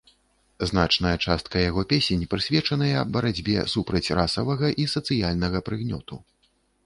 [0.69, 6.15] Значная частка яго песень прысвечаныя барацьбе супраць расавага і сацыяльнага прыгнёту.